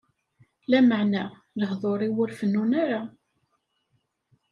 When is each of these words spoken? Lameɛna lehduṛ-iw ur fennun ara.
Lameɛna 0.71 1.23
lehduṛ-iw 1.59 2.15
ur 2.23 2.29
fennun 2.39 2.71
ara. 2.83 3.01